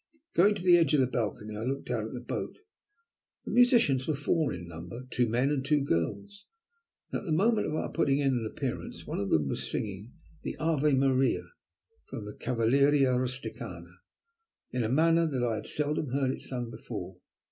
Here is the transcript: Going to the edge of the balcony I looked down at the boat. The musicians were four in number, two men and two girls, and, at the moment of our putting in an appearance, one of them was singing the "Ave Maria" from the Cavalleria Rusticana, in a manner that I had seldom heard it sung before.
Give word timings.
Going 0.33 0.55
to 0.55 0.63
the 0.63 0.77
edge 0.79 0.95
of 0.95 0.99
the 0.99 1.05
balcony 1.05 1.55
I 1.55 1.63
looked 1.63 1.87
down 1.87 2.07
at 2.07 2.13
the 2.13 2.19
boat. 2.21 2.57
The 3.45 3.51
musicians 3.51 4.07
were 4.07 4.15
four 4.15 4.51
in 4.51 4.67
number, 4.67 5.05
two 5.11 5.29
men 5.29 5.51
and 5.51 5.63
two 5.63 5.81
girls, 5.83 6.45
and, 7.11 7.19
at 7.19 7.25
the 7.27 7.31
moment 7.31 7.67
of 7.67 7.75
our 7.75 7.91
putting 7.91 8.17
in 8.17 8.33
an 8.33 8.47
appearance, 8.51 9.05
one 9.05 9.19
of 9.19 9.29
them 9.29 9.47
was 9.47 9.69
singing 9.71 10.13
the 10.41 10.57
"Ave 10.57 10.95
Maria" 10.95 11.43
from 12.09 12.25
the 12.25 12.33
Cavalleria 12.33 13.13
Rusticana, 13.15 13.99
in 14.71 14.83
a 14.83 14.89
manner 14.89 15.27
that 15.27 15.43
I 15.43 15.53
had 15.53 15.67
seldom 15.67 16.09
heard 16.09 16.31
it 16.31 16.41
sung 16.41 16.71
before. 16.71 17.17